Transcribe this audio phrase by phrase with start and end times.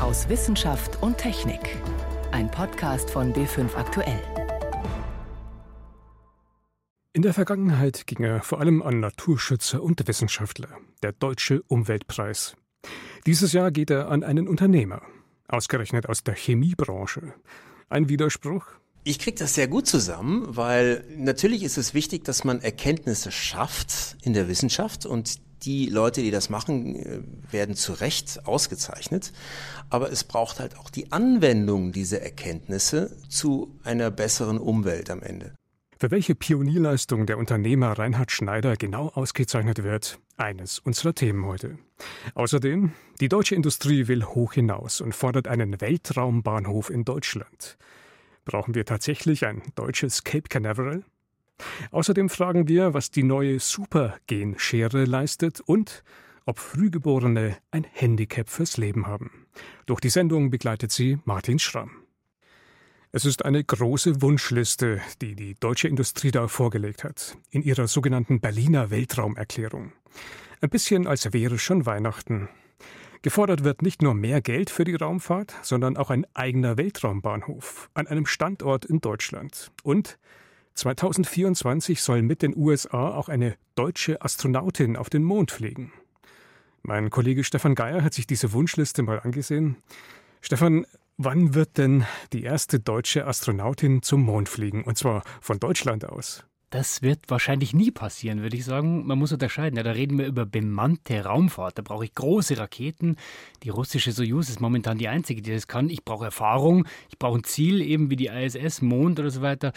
[0.00, 1.60] aus Wissenschaft und Technik.
[2.32, 4.22] Ein Podcast von B5 Aktuell.
[7.12, 10.68] In der Vergangenheit ging er vor allem an Naturschützer und Wissenschaftler,
[11.02, 12.56] der Deutsche Umweltpreis.
[13.26, 15.02] Dieses Jahr geht er an einen Unternehmer,
[15.48, 17.34] ausgerechnet aus der Chemiebranche.
[17.90, 18.64] Ein Widerspruch?
[19.04, 24.16] Ich kriege das sehr gut zusammen, weil natürlich ist es wichtig, dass man Erkenntnisse schafft
[24.22, 27.20] in der Wissenschaft und die Leute, die das machen, äh,
[27.50, 29.32] werden zu Recht ausgezeichnet.
[29.88, 35.54] Aber es braucht halt auch die Anwendung dieser Erkenntnisse zu einer besseren Umwelt am Ende.
[35.98, 41.78] Für welche Pionierleistung der Unternehmer Reinhard Schneider genau ausgezeichnet wird, eines unserer Themen heute.
[42.34, 47.76] Außerdem, die deutsche Industrie will hoch hinaus und fordert einen Weltraumbahnhof in Deutschland.
[48.46, 51.04] Brauchen wir tatsächlich ein deutsches Cape Canaveral?
[51.90, 56.02] Außerdem fragen wir, was die neue Supergenschere leistet und
[56.46, 59.46] ob Frühgeborene ein Handicap fürs Leben haben.
[59.86, 61.90] Durch die Sendung begleitet sie Martin Schramm.
[63.12, 68.40] Es ist eine große Wunschliste, die die deutsche Industrie da vorgelegt hat, in ihrer sogenannten
[68.40, 69.92] Berliner Weltraumerklärung.
[70.60, 72.48] Ein bisschen als wäre schon Weihnachten.
[73.22, 78.06] Gefordert wird nicht nur mehr Geld für die Raumfahrt, sondern auch ein eigener Weltraumbahnhof an
[78.06, 79.72] einem Standort in Deutschland.
[79.82, 80.18] Und
[80.74, 85.92] 2024 soll mit den USA auch eine deutsche Astronautin auf den Mond fliegen.
[86.82, 89.76] Mein Kollege Stefan Geier hat sich diese Wunschliste mal angesehen.
[90.40, 90.86] Stefan,
[91.18, 94.84] wann wird denn die erste deutsche Astronautin zum Mond fliegen?
[94.84, 96.44] Und zwar von Deutschland aus?
[96.70, 99.04] Das wird wahrscheinlich nie passieren, würde ich sagen.
[99.04, 99.76] Man muss unterscheiden.
[99.76, 101.76] Ja, da reden wir über bemannte Raumfahrt.
[101.76, 103.16] Da brauche ich große Raketen.
[103.64, 105.90] Die russische Soyuz ist momentan die einzige, die das kann.
[105.90, 106.86] Ich brauche Erfahrung.
[107.08, 109.72] Ich brauche ein Ziel, eben wie die ISS, Mond oder so weiter.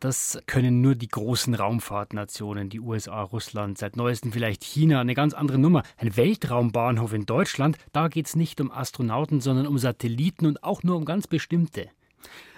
[0.00, 5.34] Das können nur die großen Raumfahrtnationen, die USA, Russland, seit neuestem vielleicht China, eine ganz
[5.34, 5.82] andere Nummer.
[5.98, 10.82] Ein Weltraumbahnhof in Deutschland, da geht es nicht um Astronauten, sondern um Satelliten und auch
[10.82, 11.90] nur um ganz bestimmte.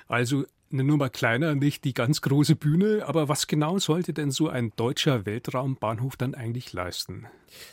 [0.07, 3.05] Also eine Nummer kleiner, nicht die ganz große Bühne.
[3.07, 7.27] Aber was genau sollte denn so ein deutscher Weltraumbahnhof dann eigentlich leisten?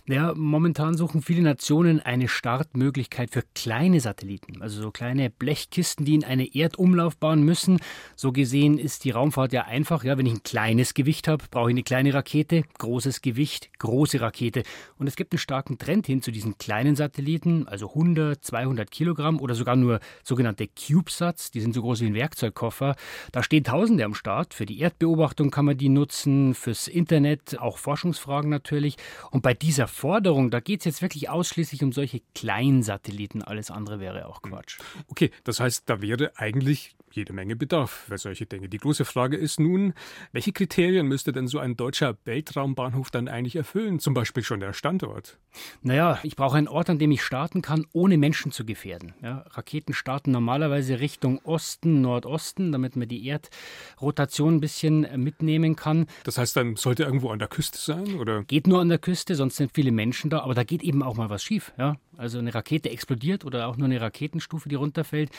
[0.05, 6.15] Naja, momentan suchen viele Nationen eine Startmöglichkeit für kleine Satelliten, also so kleine Blechkisten, die
[6.15, 7.79] in eine Erdumlaufbahn müssen.
[8.15, 10.03] So gesehen ist die Raumfahrt ja einfach.
[10.03, 14.19] Ja, wenn ich ein kleines Gewicht habe, brauche ich eine kleine Rakete, großes Gewicht, große
[14.19, 14.63] Rakete.
[14.97, 19.39] Und es gibt einen starken Trend hin zu diesen kleinen Satelliten, also 100, 200 Kilogramm
[19.39, 22.86] oder sogar nur sogenannte CubeSats, die sind so groß wie ein Werkzeugkoffer.
[22.87, 22.95] Server.
[23.31, 24.53] Da stehen Tausende am Start.
[24.53, 28.97] Für die Erdbeobachtung kann man die nutzen, fürs Internet, auch Forschungsfragen natürlich.
[29.31, 33.41] Und bei dieser Forderung, da geht es jetzt wirklich ausschließlich um solche kleinen Satelliten.
[33.41, 34.79] Alles andere wäre auch Quatsch.
[35.07, 38.69] Okay, das heißt, da wäre eigentlich jede Menge Bedarf für solche Dinge.
[38.69, 39.93] Die große Frage ist nun,
[40.31, 43.99] welche Kriterien müsste denn so ein deutscher Weltraumbahnhof dann eigentlich erfüllen?
[43.99, 45.37] Zum Beispiel schon der Standort.
[45.81, 49.13] Naja, ich brauche einen Ort, an dem ich starten kann, ohne Menschen zu gefährden.
[49.21, 56.07] Ja, Raketen starten normalerweise Richtung Osten, Nordosten, damit man die Erdrotation ein bisschen mitnehmen kann.
[56.23, 58.43] Das heißt, dann sollte irgendwo an der Küste sein, oder?
[58.43, 61.15] Geht nur an der Küste, sonst sind viele Menschen da, aber da geht eben auch
[61.15, 61.73] mal was schief.
[61.77, 61.95] Ja?
[62.17, 65.29] Also eine Rakete explodiert oder auch nur eine Raketenstufe, die runterfällt.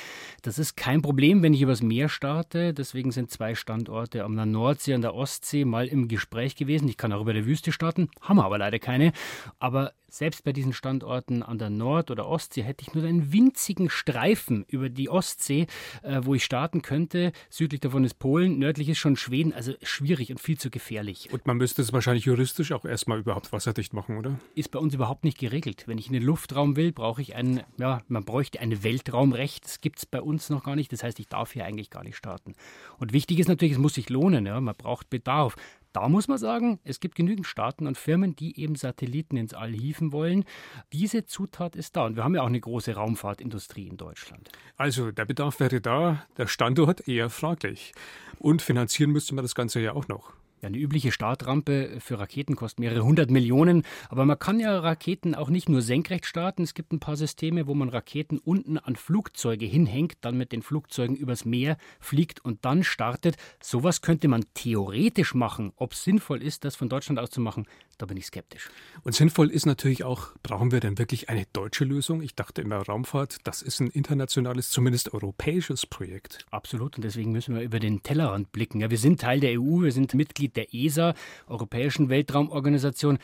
[0.42, 2.72] Das ist kein Problem, wenn ich übers Meer starte.
[2.72, 6.88] Deswegen sind zwei Standorte an der Nordsee und der Ostsee mal im Gespräch gewesen.
[6.88, 9.12] Ich kann auch über der Wüste starten, haben wir aber leider keine.
[9.58, 13.90] Aber selbst bei diesen Standorten an der Nord- oder Ostsee hätte ich nur einen winzigen
[13.90, 15.66] Streifen über die Ostsee,
[16.02, 17.32] äh, wo ich starten könnte.
[17.50, 19.52] Südlich davon ist Polen, nördlich ist schon Schweden.
[19.52, 21.28] Also schwierig und viel zu gefährlich.
[21.30, 24.38] Und man müsste es wahrscheinlich juristisch auch erstmal überhaupt wasserdicht machen, oder?
[24.54, 25.84] Ist bei uns überhaupt nicht geregelt.
[25.86, 29.64] Wenn ich in den Luftraum will, brauche ich ein, ja, man bräuchte ein Weltraumrecht.
[29.64, 30.92] Das gibt es bei uns noch gar nicht.
[30.92, 32.54] Das heißt, ich darf hier eigentlich gar nicht starten.
[32.98, 34.46] Und wichtig ist natürlich, es muss sich lohnen.
[34.46, 34.60] Ja?
[34.60, 35.56] Man braucht Bedarf.
[35.92, 39.72] Da muss man sagen, es gibt genügend Staaten und Firmen, die eben Satelliten ins All
[39.72, 40.44] hieven wollen.
[40.92, 42.06] Diese Zutat ist da.
[42.06, 44.50] Und wir haben ja auch eine große Raumfahrtindustrie in Deutschland.
[44.76, 47.92] Also der Bedarf wäre da, der Standort eher fraglich.
[48.38, 50.32] Und finanzieren müsste man das Ganze ja auch noch.
[50.60, 53.84] Ja, eine übliche Startrampe für Raketen kostet mehrere hundert Millionen.
[54.08, 56.62] Aber man kann ja Raketen auch nicht nur senkrecht starten.
[56.62, 60.62] Es gibt ein paar Systeme, wo man Raketen unten an Flugzeuge hinhängt, dann mit den
[60.62, 63.36] Flugzeugen übers Meer fliegt und dann startet.
[63.62, 65.72] Sowas könnte man theoretisch machen.
[65.76, 67.66] Ob es sinnvoll ist, das von Deutschland aus zu machen,
[67.98, 68.70] da bin ich skeptisch.
[69.02, 72.22] Und sinnvoll ist natürlich auch, brauchen wir denn wirklich eine deutsche Lösung?
[72.22, 76.46] Ich dachte immer, Raumfahrt, das ist ein internationales, zumindest europäisches Projekt.
[76.50, 76.96] Absolut.
[76.96, 78.80] Und deswegen müssen wir über den Tellerrand blicken.
[78.80, 81.14] Ja, wir sind Teil der EU, wir sind Mitglied der ESA,
[81.46, 83.18] Europäischen Weltraumorganisation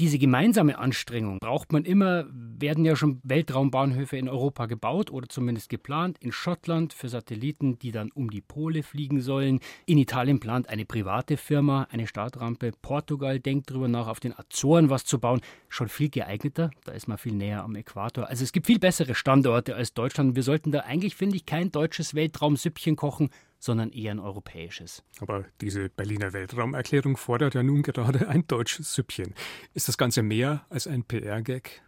[0.00, 5.68] Diese gemeinsame Anstrengung braucht man immer, werden ja schon Weltraumbahnhöfe in Europa gebaut oder zumindest
[5.68, 6.18] geplant.
[6.18, 9.60] In Schottland für Satelliten, die dann um die Pole fliegen sollen.
[9.86, 12.72] In Italien plant eine private Firma eine Startrampe.
[12.82, 15.40] Portugal denkt darüber nach, auf den Azoren was zu bauen.
[15.68, 18.28] Schon viel geeigneter, da ist man viel näher am Äquator.
[18.28, 20.34] Also es gibt viel bessere Standorte als Deutschland.
[20.34, 23.30] Wir sollten da eigentlich, finde ich, kein deutsches Weltraumsüppchen kochen,
[23.64, 25.02] sondern eher ein europäisches.
[25.20, 29.34] Aber diese Berliner Weltraumerklärung fordert ja nun gerade ein deutsches Süppchen.
[29.72, 31.82] Ist das Ganze mehr als ein PR-Gag?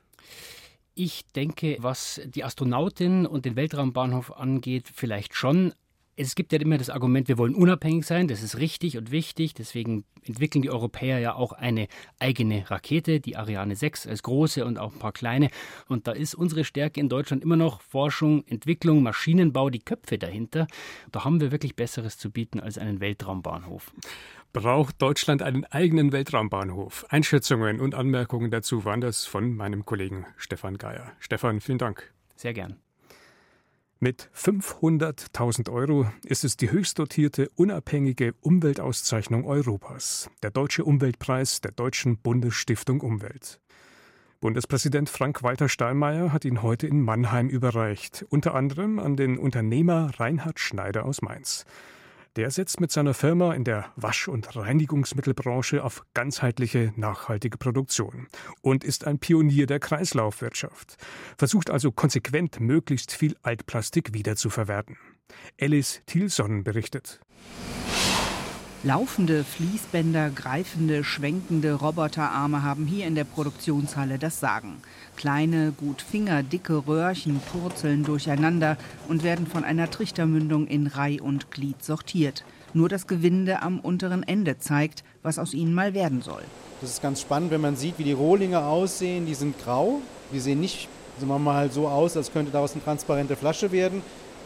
[0.95, 5.75] Ich denke, was die Astronautin und den Weltraumbahnhof angeht, vielleicht schon
[6.17, 9.53] es gibt ja immer das Argument, wir wollen unabhängig sein, das ist richtig und wichtig,
[9.53, 14.79] deswegen entwickeln die Europäer ja auch eine eigene Rakete, die Ariane 6 als große und
[14.79, 15.51] auch ein paar kleine.
[15.89, 20.67] Und da ist unsere Stärke in Deutschland immer noch Forschung, Entwicklung, Maschinenbau, die Köpfe dahinter.
[21.13, 23.93] Da haben wir wirklich Besseres zu bieten als einen Weltraumbahnhof.
[24.53, 27.05] Braucht Deutschland einen eigenen Weltraumbahnhof?
[27.11, 31.13] Einschätzungen und Anmerkungen dazu waren das von meinem Kollegen Stefan Geier.
[31.19, 32.11] Stefan, vielen Dank.
[32.37, 32.77] Sehr gern.
[33.99, 41.73] Mit 500.000 Euro ist es die höchst dotierte unabhängige Umweltauszeichnung Europas, der Deutsche Umweltpreis der
[41.73, 43.59] Deutschen Bundesstiftung Umwelt.
[44.41, 50.61] Bundespräsident Frank-Walter Steinmeier hat ihn heute in Mannheim überreicht, unter anderem an den Unternehmer Reinhard
[50.61, 51.65] Schneider aus Mainz.
[52.37, 58.29] Der setzt mit seiner Firma in der Wasch- und Reinigungsmittelbranche auf ganzheitliche, nachhaltige Produktion
[58.61, 60.99] und ist ein Pionier der Kreislaufwirtschaft,
[61.39, 64.99] versucht also konsequent möglichst viel Altplastik wiederzuverwerten.
[65.59, 67.21] Alice Thielson berichtet.
[68.83, 74.77] Laufende Fließbänder, greifende, schwenkende Roboterarme haben hier in der Produktionshalle das Sagen.
[75.17, 78.77] Kleine, gut fingerdicke Röhrchen purzeln durcheinander
[79.09, 82.45] und werden von einer Trichtermündung in Reih und Glied sortiert.
[82.75, 86.43] Nur das Gewinde am unteren Ende zeigt, was aus ihnen mal werden soll.
[86.83, 89.25] Das ist ganz spannend, wenn man sieht, wie die Rohlinge aussehen.
[89.25, 90.03] Die sind grau.
[90.33, 90.89] Die sehen nicht,
[91.19, 94.03] sagen wir mal, so aus, als könnte daraus eine transparente Flasche werden.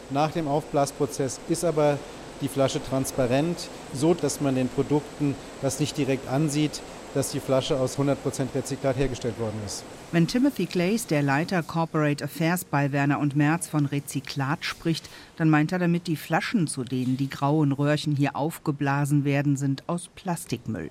[0.09, 1.99] Nach dem Aufblasprozess ist aber
[2.41, 6.81] die Flasche transparent, so dass man den Produkten das nicht direkt ansieht,
[7.13, 8.15] dass die Flasche aus 100%
[8.55, 9.83] Rezyklat hergestellt worden ist.
[10.11, 15.49] Wenn Timothy Clays, der Leiter Corporate Affairs bei Werner und Merz, von Rezyklat spricht, dann
[15.49, 20.09] meint er damit, die Flaschen, zu denen die grauen Röhrchen hier aufgeblasen werden, sind aus
[20.13, 20.89] Plastikmüll.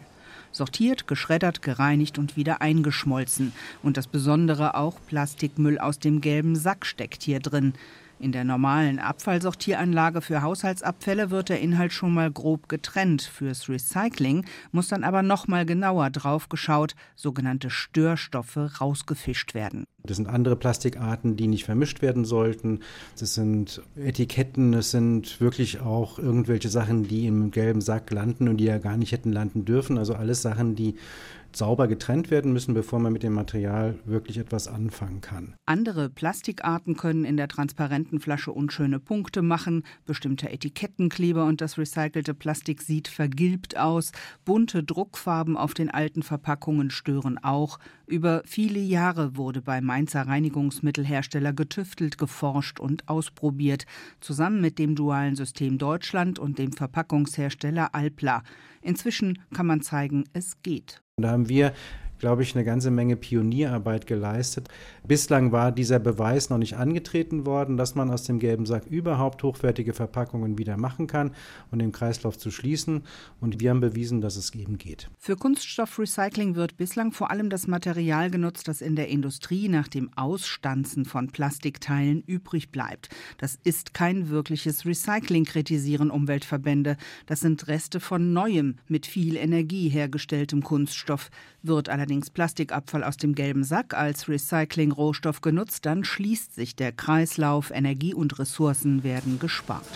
[0.53, 3.53] Sortiert, geschreddert, gereinigt und wieder eingeschmolzen.
[3.83, 7.75] Und das Besondere auch Plastikmüll aus dem gelben Sack steckt hier drin.
[8.21, 13.23] In der normalen Abfallsortieranlage für Haushaltsabfälle wird der Inhalt schon mal grob getrennt.
[13.23, 19.85] Fürs Recycling muss dann aber noch mal genauer drauf geschaut, sogenannte Störstoffe rausgefischt werden.
[20.05, 22.81] Das sind andere Plastikarten, die nicht vermischt werden sollten.
[23.19, 28.59] Das sind Etiketten, das sind wirklich auch irgendwelche Sachen, die im gelben Sack landen und
[28.59, 29.97] die ja gar nicht hätten landen dürfen.
[29.97, 30.97] Also alles Sachen, die
[31.57, 35.55] sauber getrennt werden müssen, bevor man mit dem Material wirklich etwas anfangen kann.
[35.67, 42.35] Andere Plastikarten können in der transparenten Flasche unschöne Punkte machen, bestimmte Etikettenkleber und das recycelte
[42.35, 44.13] Plastik sieht vergilbt aus,
[44.45, 47.79] bunte Druckfarben auf den alten Verpackungen stören auch.
[48.07, 53.87] Über viele Jahre wurde beim Mainzer Reinigungsmittelhersteller getüftelt, geforscht und ausprobiert,
[54.21, 58.43] zusammen mit dem dualen System Deutschland und dem Verpackungshersteller Alpla.
[58.83, 61.03] Inzwischen kann man zeigen, es geht.
[61.23, 61.73] Da haben wir
[62.21, 64.69] glaube ich, eine ganze Menge Pionierarbeit geleistet.
[65.05, 69.43] Bislang war dieser Beweis noch nicht angetreten worden, dass man aus dem gelben Sack überhaupt
[69.43, 71.33] hochwertige Verpackungen wieder machen kann
[71.71, 73.03] und den Kreislauf zu schließen.
[73.41, 75.11] Und wir haben bewiesen, dass es eben geht.
[75.19, 80.11] Für Kunststoffrecycling wird bislang vor allem das Material genutzt, das in der Industrie nach dem
[80.15, 83.09] Ausstanzen von Plastikteilen übrig bleibt.
[83.39, 86.99] Das ist kein wirkliches Recycling, kritisieren Umweltverbände.
[87.25, 91.31] Das sind Reste von neuem, mit viel Energie hergestelltem Kunststoff.
[91.63, 96.91] Wird allerdings allerdings Plastikabfall aus dem gelben Sack als Recycling-Rohstoff genutzt, dann schließt sich der
[96.91, 99.87] Kreislauf, Energie und Ressourcen werden gespart.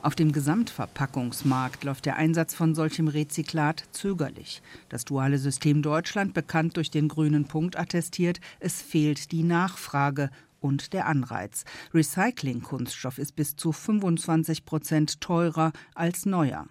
[0.00, 4.62] Auf dem Gesamtverpackungsmarkt läuft der Einsatz von solchem Rezyklat zögerlich.
[4.88, 10.30] Das duale System Deutschland, bekannt durch den grünen Punkt, attestiert, es fehlt die Nachfrage
[10.60, 11.64] und der Anreiz.
[11.92, 16.68] Recycling-Kunststoff ist bis zu 25 Prozent teurer als neuer.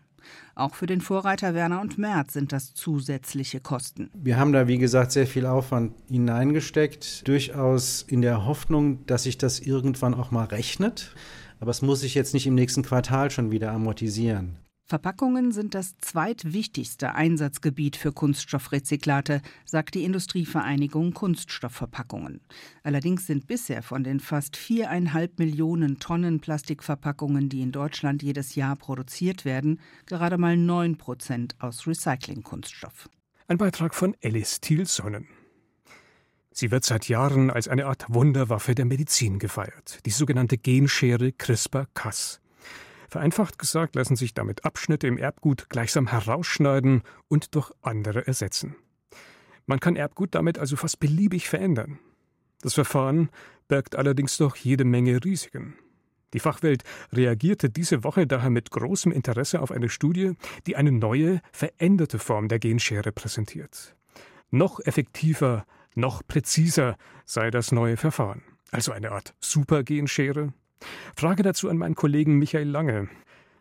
[0.56, 4.10] Auch für den Vorreiter Werner und Merz sind das zusätzliche Kosten.
[4.14, 9.38] Wir haben da, wie gesagt, sehr viel Aufwand hineingesteckt, durchaus in der Hoffnung, dass sich
[9.38, 11.16] das irgendwann auch mal rechnet.
[11.60, 14.58] Aber es muss sich jetzt nicht im nächsten Quartal schon wieder amortisieren.
[14.92, 22.42] Verpackungen sind das zweitwichtigste Einsatzgebiet für Kunststoffrezyklate, sagt die Industrievereinigung Kunststoffverpackungen.
[22.84, 28.76] Allerdings sind bisher von den fast viereinhalb Millionen Tonnen Plastikverpackungen, die in Deutschland jedes Jahr
[28.76, 33.10] produziert werden, gerade mal neun Prozent aus Recyclingkunststoff.
[33.48, 35.26] Ein Beitrag von Alice Thielsonnen.
[36.52, 42.42] Sie wird seit Jahren als eine Art Wunderwaffe der Medizin gefeiert, die sogenannte Genschere CRISPR-Cas.
[43.12, 48.78] Vereinfacht gesagt lassen sich damit Abschnitte im Erbgut gleichsam herausschneiden und durch andere ersetzen.
[49.66, 52.00] Man kann Erbgut damit also fast beliebig verändern.
[52.62, 53.30] Das Verfahren
[53.68, 55.76] birgt allerdings doch jede Menge Risiken.
[56.34, 61.42] Die Fachwelt reagierte diese Woche daher mit großem Interesse auf eine Studie, die eine neue,
[61.52, 63.94] veränderte Form der Genschere präsentiert.
[64.52, 65.66] Noch effektiver,
[65.96, 68.42] noch präziser sei das neue Verfahren.
[68.72, 70.54] Also eine Art Supergenschere.
[71.16, 73.10] Frage dazu an meinen Kollegen Michael Lange.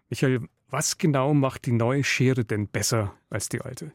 [0.09, 3.93] Michael, was genau macht die neue Schere denn besser als die alte?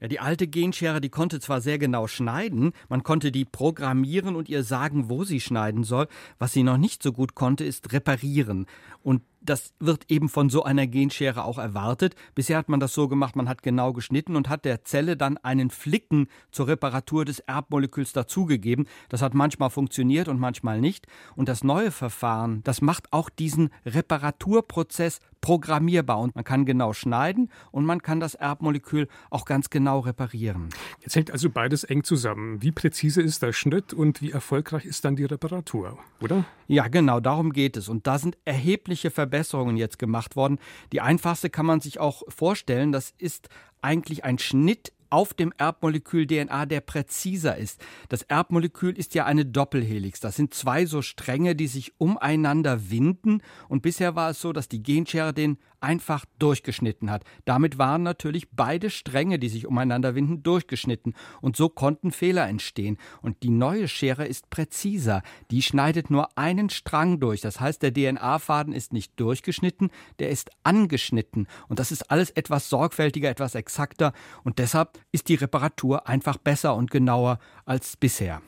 [0.00, 4.48] Ja, die alte Genschere, die konnte zwar sehr genau schneiden, man konnte die programmieren und
[4.48, 6.08] ihr sagen, wo sie schneiden soll.
[6.38, 8.66] Was sie noch nicht so gut konnte, ist reparieren.
[9.02, 12.14] Und das wird eben von so einer Genschere auch erwartet.
[12.34, 15.36] Bisher hat man das so gemacht, man hat genau geschnitten und hat der Zelle dann
[15.38, 18.86] einen Flicken zur Reparatur des Erbmoleküls dazugegeben.
[19.08, 21.06] Das hat manchmal funktioniert und manchmal nicht.
[21.36, 27.50] Und das neue Verfahren, das macht auch diesen Reparaturprozess programmierbar und man kann genau schneiden
[27.70, 30.70] und man kann das Erbmolekül auch ganz genau reparieren.
[31.02, 32.62] Jetzt hängt also beides eng zusammen.
[32.62, 36.46] Wie präzise ist der Schnitt und wie erfolgreich ist dann die Reparatur, oder?
[36.66, 37.90] Ja, genau, darum geht es.
[37.90, 40.58] Und da sind erhebliche Verbesserungen jetzt gemacht worden.
[40.92, 43.48] Die einfachste kann man sich auch vorstellen, das ist
[43.82, 47.80] eigentlich ein Schnitt auf dem Erbmolekül DNA, der präziser ist.
[48.08, 50.18] Das Erbmolekül ist ja eine Doppelhelix.
[50.18, 53.40] Das sind zwei so Stränge, die sich umeinander winden.
[53.68, 57.24] Und bisher war es so, dass die Genschere den einfach durchgeschnitten hat.
[57.44, 61.14] Damit waren natürlich beide Stränge, die sich umeinander winden, durchgeschnitten.
[61.40, 62.96] Und so konnten Fehler entstehen.
[63.22, 65.22] Und die neue Schere ist präziser.
[65.50, 67.42] Die schneidet nur einen Strang durch.
[67.42, 71.46] Das heißt, der DNA-Faden ist nicht durchgeschnitten, der ist angeschnitten.
[71.68, 74.12] Und das ist alles etwas sorgfältiger, etwas exakter.
[74.42, 78.42] Und deshalb ist die Reparatur einfach besser und genauer als bisher.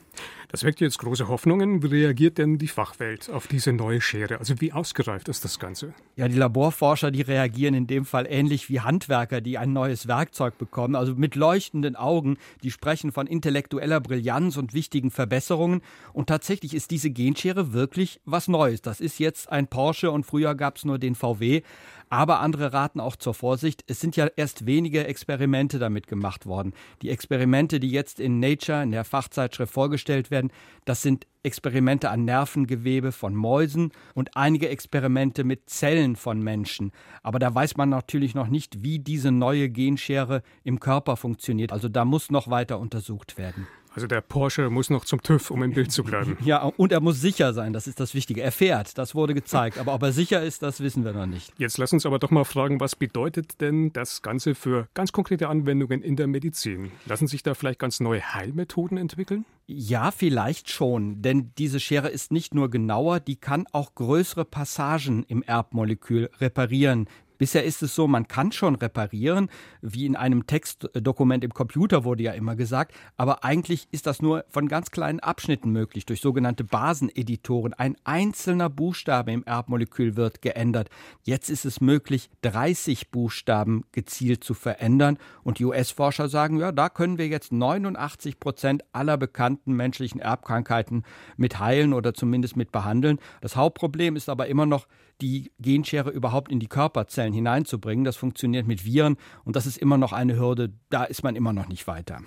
[0.57, 1.83] Das weckt jetzt große Hoffnungen.
[1.83, 4.39] Wie reagiert denn die Fachwelt auf diese neue Schere?
[4.39, 5.93] Also wie ausgereift ist das Ganze?
[6.17, 10.57] Ja, die Laborforscher, die reagieren in dem Fall ähnlich wie Handwerker, die ein neues Werkzeug
[10.57, 12.39] bekommen, also mit leuchtenden Augen.
[12.63, 15.83] Die sprechen von intellektueller Brillanz und wichtigen Verbesserungen.
[16.15, 18.81] Und tatsächlich ist diese Genschere wirklich was Neues.
[18.81, 21.61] Das ist jetzt ein Porsche und früher gab es nur den VW.
[22.09, 23.83] Aber andere raten auch zur Vorsicht.
[23.89, 26.73] Es sind ja erst wenige Experimente damit gemacht worden.
[27.03, 30.46] Die Experimente, die jetzt in Nature, in der Fachzeitschrift vorgestellt werden,
[30.85, 36.91] das sind Experimente an Nervengewebe von Mäusen und einige Experimente mit Zellen von Menschen.
[37.23, 41.73] Aber da weiß man natürlich noch nicht, wie diese neue Genschere im Körper funktioniert.
[41.73, 43.69] Also da muss noch weiter untersucht werden.
[43.97, 46.37] Also der Porsche muss noch zum TÜV, um im Bild zu bleiben.
[46.45, 48.43] Ja, und er muss sicher sein, das ist das Wichtige.
[48.43, 49.79] Er fährt, das wurde gezeigt.
[49.79, 51.51] Aber ob er sicher ist, das wissen wir noch nicht.
[51.57, 55.49] Jetzt lass uns aber doch mal fragen, was bedeutet denn das Ganze für ganz konkrete
[55.49, 56.93] Anwendungen in der Medizin?
[57.07, 59.47] Lassen sich da vielleicht ganz neue Heilmethoden entwickeln?
[59.67, 65.25] Ja, vielleicht schon, denn diese Schere ist nicht nur genauer, die kann auch größere Passagen
[65.25, 67.09] im Erbmolekül reparieren.
[67.39, 69.49] Bisher ist es so, man kann schon reparieren,
[69.83, 74.45] wie in einem Textdokument im Computer wurde ja immer gesagt, aber eigentlich ist das nur
[74.49, 77.75] von ganz kleinen Abschnitten möglich, durch sogenannte Baseneditoren.
[77.75, 80.89] Ein einzelner Buchstabe im Erbmolekül wird geändert.
[81.23, 86.89] Jetzt ist es möglich, 30 Buchstaben gezielt zu verändern und die US-Forscher sagen, ja, da
[86.89, 91.05] können wir jetzt 89 Prozent aller bekannten menschlichen Erbkrankheiten
[91.37, 93.19] mit heilen oder zumindest mit behandeln.
[93.41, 94.87] Das Hauptproblem ist aber immer noch,
[95.21, 98.05] die Genschere überhaupt in die Körperzellen hineinzubringen.
[98.05, 100.73] Das funktioniert mit Viren und das ist immer noch eine Hürde.
[100.91, 102.21] Da ist man immer noch nicht weiter.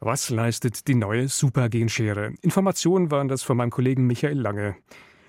[0.00, 2.34] Was leistet die neue Supergenschere?
[2.42, 4.76] Informationen waren das von meinem Kollegen Michael Lange.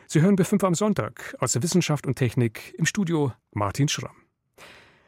[0.08, 4.15] Sie hören B5 am Sonntag aus der Wissenschaft und Technik im Studio Martin Schramm.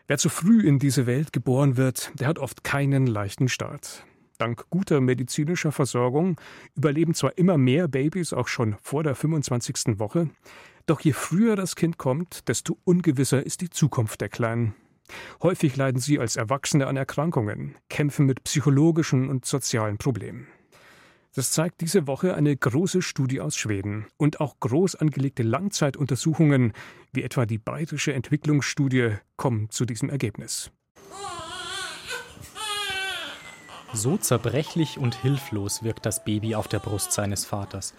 [0.08, 4.06] Wer zu früh in diese Welt geboren wird, der hat oft keinen leichten Start.
[4.38, 6.40] Dank guter medizinischer Versorgung
[6.76, 10.00] überleben zwar immer mehr Babys auch schon vor der 25.
[10.00, 10.30] Woche,
[10.88, 14.74] doch je früher das Kind kommt, desto ungewisser ist die Zukunft der Kleinen.
[15.42, 20.48] Häufig leiden sie als Erwachsene an Erkrankungen, kämpfen mit psychologischen und sozialen Problemen.
[21.36, 26.74] Das zeigt diese Woche eine große Studie aus Schweden und auch groß angelegte Langzeituntersuchungen,
[27.14, 30.72] wie etwa die Bayerische Entwicklungsstudie, kommen zu diesem Ergebnis.
[33.94, 37.94] So zerbrechlich und hilflos wirkt das Baby auf der Brust seines Vaters.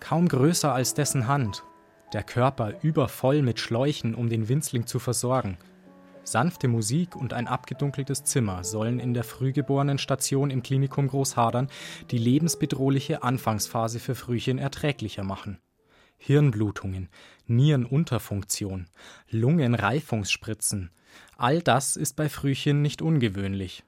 [0.00, 1.64] Kaum größer als dessen Hand
[2.12, 5.58] der Körper übervoll mit Schläuchen, um den Winzling zu versorgen.
[6.24, 11.68] Sanfte Musik und ein abgedunkeltes Zimmer sollen in der frühgeborenen Station im Klinikum Großhadern
[12.10, 15.58] die lebensbedrohliche Anfangsphase für Frühchen erträglicher machen.
[16.18, 17.08] Hirnblutungen,
[17.46, 18.86] Nierenunterfunktion,
[19.28, 20.90] Lungenreifungsspritzen,
[21.36, 23.82] all das ist bei Frühchen nicht ungewöhnlich.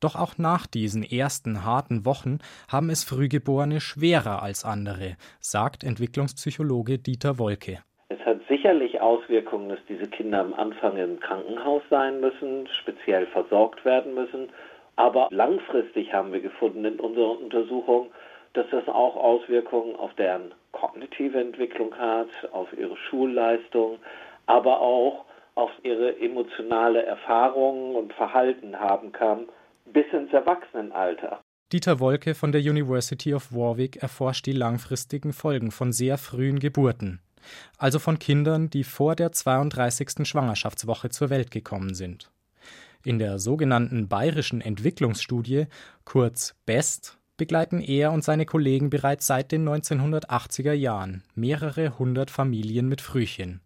[0.00, 2.38] Doch auch nach diesen ersten harten Wochen
[2.70, 7.78] haben es Frühgeborene schwerer als andere, sagt Entwicklungspsychologe Dieter Wolke.
[8.08, 13.84] Es hat sicherlich Auswirkungen, dass diese Kinder am Anfang im Krankenhaus sein müssen, speziell versorgt
[13.84, 14.50] werden müssen.
[14.96, 18.10] Aber langfristig haben wir gefunden in unserer Untersuchung,
[18.52, 23.98] dass das auch Auswirkungen auf deren kognitive Entwicklung hat, auf ihre Schulleistung,
[24.46, 25.24] aber auch
[25.54, 29.48] auf ihre emotionale Erfahrungen und Verhalten haben kann,
[29.94, 31.40] bis ins Erwachsenenalter.
[31.72, 37.20] Dieter Wolke von der University of Warwick erforscht die langfristigen Folgen von sehr frühen Geburten,
[37.78, 40.28] also von Kindern, die vor der 32.
[40.28, 42.30] Schwangerschaftswoche zur Welt gekommen sind.
[43.02, 45.66] In der sogenannten Bayerischen Entwicklungsstudie,
[46.04, 52.88] kurz BEST, begleiten er und seine Kollegen bereits seit den 1980er Jahren mehrere hundert Familien
[52.88, 53.60] mit Frühchen.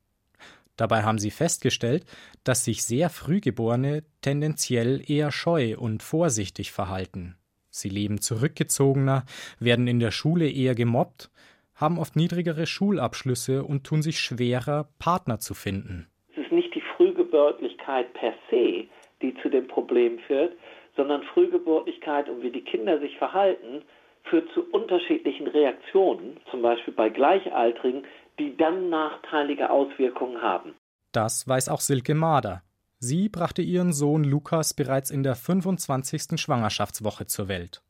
[0.79, 2.05] Dabei haben sie festgestellt,
[2.45, 7.37] dass sich sehr Frühgeborene tendenziell eher scheu und vorsichtig verhalten.
[7.69, 9.25] Sie leben zurückgezogener,
[9.59, 11.31] werden in der Schule eher gemobbt,
[11.75, 16.09] haben oft niedrigere Schulabschlüsse und tun sich schwerer, Partner zu finden.
[16.33, 18.87] Es ist nicht die Frühgeburtlichkeit per se,
[19.21, 20.53] die zu dem Problem führt,
[20.97, 23.83] sondern Frühgeburtlichkeit und wie die Kinder sich verhalten,
[24.25, 28.05] führt zu unterschiedlichen Reaktionen, zum Beispiel bei Gleichaltrigen,
[28.39, 30.75] die dann nachteilige Auswirkungen haben.
[31.13, 32.63] Das weiß auch Silke Mader.
[32.99, 36.41] Sie brachte ihren Sohn Lukas bereits in der 25.
[36.41, 37.83] Schwangerschaftswoche zur Welt.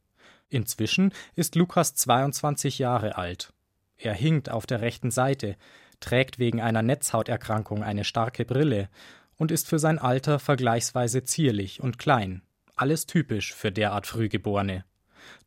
[0.49, 3.53] Inzwischen ist Lukas 22 Jahre alt.
[3.97, 5.57] Er hinkt auf der rechten Seite,
[6.01, 8.89] trägt wegen einer Netzhauterkrankung eine starke Brille
[9.37, 12.43] und ist für sein Alter vergleichsweise zierlich und klein.
[12.77, 14.85] Alles typisch für derart Frühgeborene.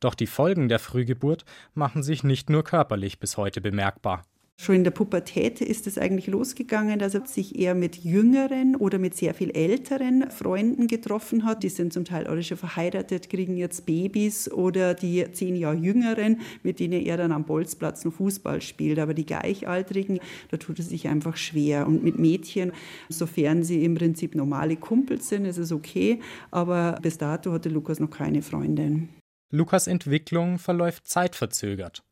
[0.00, 1.44] Doch die Folgen der Frühgeburt
[1.74, 4.24] machen sich nicht nur körperlich bis heute bemerkbar.
[4.62, 9.00] Schon in der Pubertät ist es eigentlich losgegangen, dass er sich eher mit jüngeren oder
[9.00, 11.64] mit sehr viel älteren Freunden getroffen hat.
[11.64, 16.42] Die sind zum Teil alle schon verheiratet, kriegen jetzt Babys oder die zehn Jahre jüngeren,
[16.62, 19.00] mit denen er dann am Bolzplatz noch Fußball spielt.
[19.00, 20.20] Aber die Gleichaltrigen,
[20.52, 21.88] da tut es sich einfach schwer.
[21.88, 22.70] Und mit Mädchen,
[23.08, 26.20] sofern sie im Prinzip normale Kumpels sind, ist es okay.
[26.52, 29.08] Aber bis dato hatte Lukas noch keine Freundin.
[29.50, 32.04] Lukas Entwicklung verläuft zeitverzögert.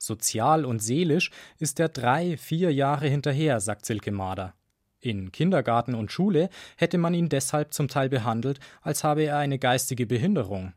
[0.00, 4.54] Sozial und seelisch ist er drei, vier Jahre hinterher, sagt Silke Mader.
[4.98, 9.58] In Kindergarten und Schule hätte man ihn deshalb zum Teil behandelt, als habe er eine
[9.58, 10.72] geistige Behinderung.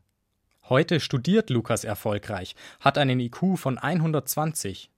[0.68, 4.90] Heute studiert Lukas erfolgreich, hat einen IQ von 120.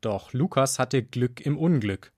[0.00, 2.12] Doch Lukas hatte Glück im Unglück.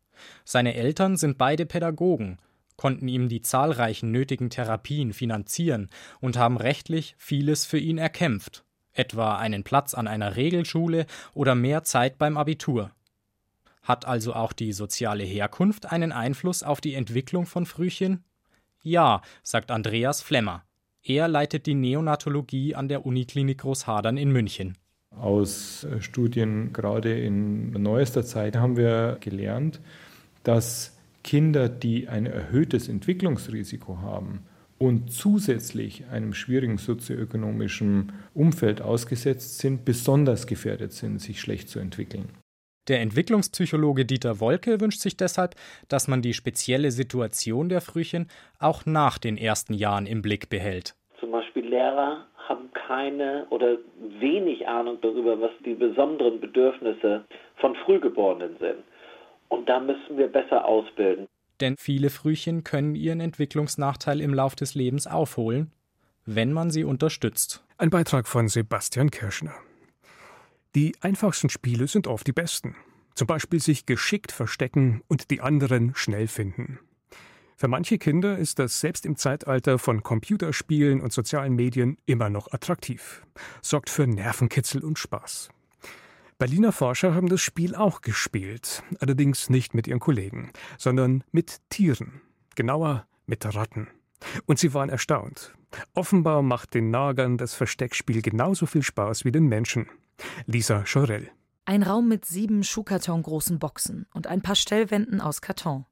[0.44, 2.38] Seine Eltern sind beide Pädagogen,
[2.76, 8.65] konnten ihm die zahlreichen nötigen Therapien finanzieren und haben rechtlich vieles für ihn erkämpft
[8.98, 12.90] etwa einen Platz an einer Regelschule oder mehr Zeit beim Abitur.
[13.82, 18.24] Hat also auch die soziale Herkunft einen Einfluss auf die Entwicklung von Frühchen?
[18.82, 20.64] Ja, sagt Andreas Flemmer.
[21.02, 24.76] Er leitet die Neonatologie an der Uniklinik Großhadern in München.
[25.10, 29.80] Aus äh, Studien gerade in neuester Zeit haben wir gelernt,
[30.42, 34.44] dass Kinder, die ein erhöhtes Entwicklungsrisiko haben,
[34.78, 42.28] und zusätzlich einem schwierigen sozioökonomischen Umfeld ausgesetzt sind, besonders gefährdet sind, sich schlecht zu entwickeln.
[42.88, 45.56] Der Entwicklungspsychologe Dieter Wolke wünscht sich deshalb,
[45.88, 48.28] dass man die spezielle Situation der Frühchen
[48.60, 50.94] auch nach den ersten Jahren im Blick behält.
[51.18, 53.78] Zum Beispiel Lehrer haben keine oder
[54.20, 57.24] wenig Ahnung darüber, was die besonderen Bedürfnisse
[57.56, 58.84] von Frühgeborenen sind.
[59.48, 61.26] Und da müssen wir besser ausbilden
[61.60, 65.72] denn viele Frühchen können ihren Entwicklungsnachteil im Lauf des Lebens aufholen,
[66.24, 67.64] wenn man sie unterstützt.
[67.78, 69.54] Ein Beitrag von Sebastian Kirschner.
[70.74, 72.76] Die einfachsten Spiele sind oft die besten.
[73.14, 76.78] Zum Beispiel sich geschickt verstecken und die anderen schnell finden.
[77.56, 82.52] Für manche Kinder ist das selbst im Zeitalter von Computerspielen und sozialen Medien immer noch
[82.52, 83.22] attraktiv,
[83.62, 85.48] sorgt für Nervenkitzel und Spaß.
[86.38, 92.20] Berliner Forscher haben das Spiel auch gespielt, allerdings nicht mit ihren Kollegen, sondern mit Tieren,
[92.54, 93.88] genauer mit Ratten.
[94.44, 95.54] Und sie waren erstaunt.
[95.94, 99.86] Offenbar macht den Nagern das Versteckspiel genauso viel Spaß wie den Menschen.
[100.44, 101.30] Lisa Schorell.
[101.64, 105.86] Ein Raum mit sieben Schuhkartongroßen Boxen und ein paar Stellwänden aus Karton.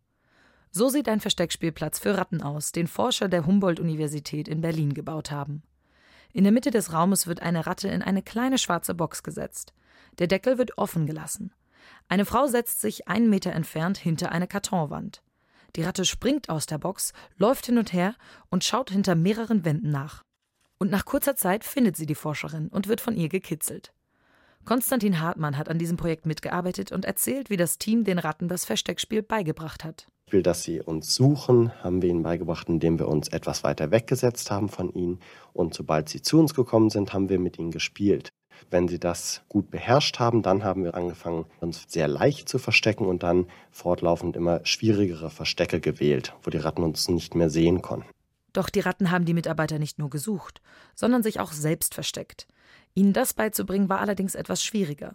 [0.70, 5.62] So sieht ein Versteckspielplatz für Ratten aus, den Forscher der Humboldt-Universität in Berlin gebaut haben.
[6.34, 9.72] In der Mitte des Raumes wird eine Ratte in eine kleine schwarze Box gesetzt.
[10.18, 11.52] Der Deckel wird offen gelassen.
[12.08, 15.22] Eine Frau setzt sich einen Meter entfernt hinter eine Kartonwand.
[15.76, 18.16] Die Ratte springt aus der Box, läuft hin und her
[18.50, 20.24] und schaut hinter mehreren Wänden nach.
[20.78, 23.92] Und nach kurzer Zeit findet sie die Forscherin und wird von ihr gekitzelt.
[24.64, 28.64] Konstantin Hartmann hat an diesem Projekt mitgearbeitet und erzählt, wie das Team den Ratten das
[28.64, 30.08] Versteckspiel beigebracht hat.
[30.34, 34.50] Beispiel, dass sie uns suchen, haben wir ihnen beigebracht, indem wir uns etwas weiter weggesetzt
[34.50, 35.20] haben von ihnen.
[35.52, 38.30] Und sobald sie zu uns gekommen sind, haben wir mit ihnen gespielt.
[38.68, 43.06] Wenn sie das gut beherrscht haben, dann haben wir angefangen, uns sehr leicht zu verstecken
[43.06, 48.08] und dann fortlaufend immer schwierigere Verstecke gewählt, wo die Ratten uns nicht mehr sehen konnten.
[48.52, 50.60] Doch die Ratten haben die Mitarbeiter nicht nur gesucht,
[50.96, 52.48] sondern sich auch selbst versteckt.
[52.92, 55.14] Ihnen das beizubringen war allerdings etwas schwieriger.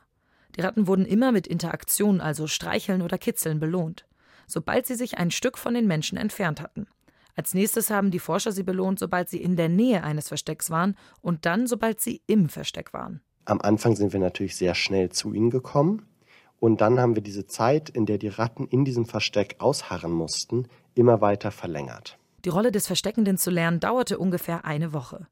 [0.56, 4.06] Die Ratten wurden immer mit Interaktion, also Streicheln oder Kitzeln, belohnt,
[4.50, 6.88] sobald sie sich ein Stück von den Menschen entfernt hatten.
[7.36, 10.98] Als nächstes haben die Forscher sie belohnt, sobald sie in der Nähe eines Verstecks waren
[11.22, 13.22] und dann, sobald sie im Versteck waren.
[13.46, 16.06] Am Anfang sind wir natürlich sehr schnell zu ihnen gekommen.
[16.60, 20.68] Und dann haben wir diese Zeit, in der die Ratten in diesem Versteck ausharren mussten,
[20.94, 22.18] immer weiter verlängert.
[22.44, 25.28] Die Rolle des Versteckenden zu lernen dauerte ungefähr eine Woche.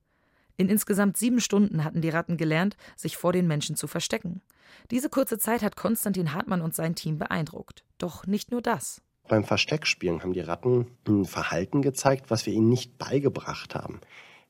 [0.56, 4.42] In insgesamt sieben Stunden hatten die Ratten gelernt, sich vor den Menschen zu verstecken.
[4.90, 7.84] Diese kurze Zeit hat Konstantin Hartmann und sein Team beeindruckt.
[7.98, 9.02] Doch nicht nur das.
[9.28, 14.00] Beim Versteckspielen haben die Ratten ein Verhalten gezeigt, was wir ihnen nicht beigebracht haben.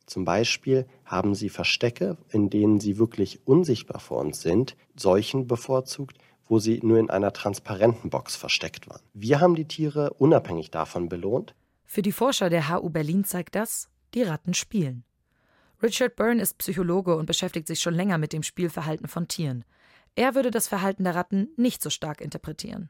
[0.06, 6.18] Zum Beispiel haben sie Verstecke, in denen sie wirklich unsichtbar vor uns sind, solchen bevorzugt,
[6.48, 9.02] wo sie nur in einer transparenten Box versteckt waren.
[9.13, 11.56] Wir haben die Tiere unabhängig davon belohnt.
[11.86, 15.04] Für die Forscher der HU Berlin zeigt das, die Ratten spielen.
[15.82, 19.66] Richard Byrne ist Psychologe und beschäftigt sich schon länger mit dem Spielverhalten von Tieren.
[20.16, 22.90] Er würde das Verhalten der Ratten nicht so stark interpretieren.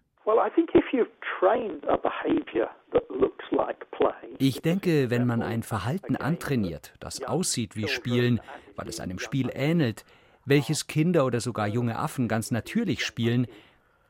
[4.39, 8.39] Ich denke, wenn man ein Verhalten antrainiert, das aussieht wie Spielen,
[8.76, 10.04] weil es einem Spiel ähnelt,
[10.45, 13.47] welches Kinder oder sogar junge Affen ganz natürlich spielen,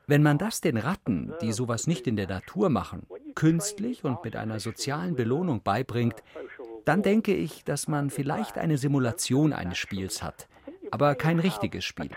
[0.06, 4.36] wenn man das den Ratten, die sowas nicht in der Natur machen, künstlich und mit
[4.36, 6.22] einer sozialen Belohnung beibringt,
[6.86, 10.48] dann denke ich, dass man vielleicht eine Simulation eines Spiels hat,
[10.90, 12.08] aber kein richtiges Spiel.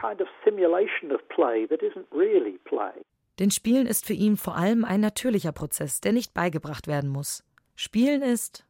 [3.41, 7.43] Denn Spielen ist für ihn vor allem ein natürlicher Prozess, der nicht beigebracht werden muss.
[7.75, 8.67] Spielen ist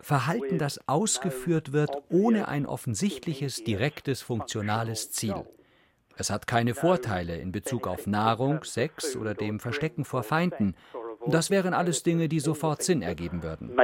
[0.00, 5.46] Verhalten, das ausgeführt wird ohne ein offensichtliches, direktes, funktionales Ziel.
[6.18, 10.76] Es hat keine Vorteile in Bezug auf Nahrung, Sex oder dem Verstecken vor Feinden.
[11.26, 13.74] Das wären alles Dinge, die sofort Sinn ergeben würden.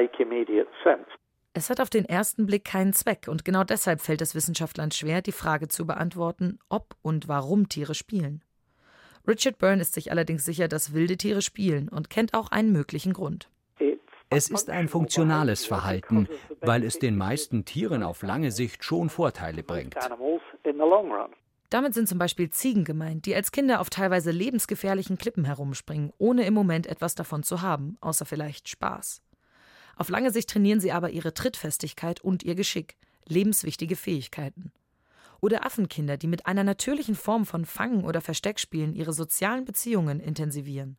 [1.55, 5.23] Es hat auf den ersten Blick keinen Zweck und genau deshalb fällt es Wissenschaftlern schwer,
[5.23, 8.43] die Frage zu beantworten, ob und warum Tiere spielen.
[9.27, 13.13] Richard Byrne ist sich allerdings sicher, dass wilde Tiere spielen und kennt auch einen möglichen
[13.13, 13.49] Grund.
[14.31, 16.27] Es ist ein funktionales Verhalten,
[16.61, 19.95] weil es den meisten Tieren auf lange Sicht schon Vorteile bringt.
[21.69, 26.45] Damit sind zum Beispiel Ziegen gemeint, die als Kinder auf teilweise lebensgefährlichen Klippen herumspringen, ohne
[26.45, 29.23] im Moment etwas davon zu haben, außer vielleicht Spaß.
[29.97, 34.73] Auf lange Sicht trainieren sie aber ihre Trittfestigkeit und ihr Geschick, lebenswichtige Fähigkeiten.
[35.43, 40.97] Oder Affenkinder, die mit einer natürlichen Form von Fangen oder Versteckspielen ihre sozialen Beziehungen intensivieren.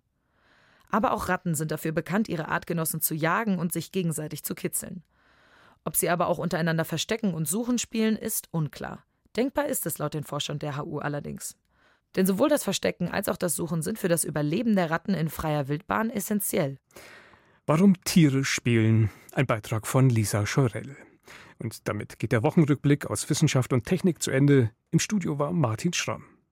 [0.91, 5.01] Aber auch Ratten sind dafür bekannt, ihre Artgenossen zu jagen und sich gegenseitig zu kitzeln.
[5.85, 9.05] Ob sie aber auch untereinander Verstecken und Suchen spielen, ist unklar.
[9.37, 11.55] Denkbar ist es laut den Forschern der HU allerdings.
[12.17, 15.29] Denn sowohl das Verstecken als auch das Suchen sind für das Überleben der Ratten in
[15.29, 16.79] freier Wildbahn essentiell.
[17.65, 19.09] Warum Tiere spielen?
[19.31, 20.97] Ein Beitrag von Lisa Scheurell.
[21.63, 24.71] Und damit geht der Wochenrückblick aus Wissenschaft und Technik zu Ende.
[24.91, 26.25] Im Studio war Martin Schramm.